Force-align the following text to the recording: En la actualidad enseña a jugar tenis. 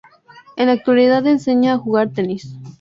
En 0.57 0.65
la 0.65 0.71
actualidad 0.73 1.27
enseña 1.27 1.73
a 1.73 1.77
jugar 1.77 2.09
tenis. 2.09 2.55